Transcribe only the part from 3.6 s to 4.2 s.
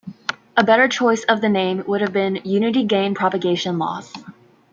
loss".